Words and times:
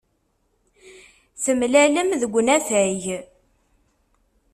Temlalem 1.43 2.09
deg 2.21 2.31
unafag. 2.39 3.03